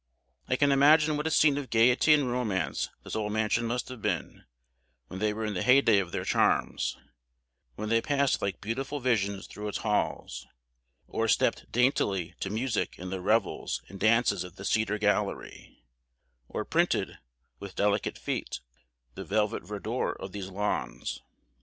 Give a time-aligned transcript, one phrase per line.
[0.49, 4.01] I can imagine what a scene of gaiety and romance this old mansion must have
[4.01, 4.45] been,
[5.09, 6.97] when they were in the heyday of their charms;
[7.75, 10.47] when they passed like beautiful visions through its halls,
[11.07, 15.83] or stepped daintily to music in the revels and dances of the cedar gallery;
[16.49, 17.19] or printed,
[17.59, 18.59] with delicate feet,
[19.13, 21.21] the velvet verdure of these lawns.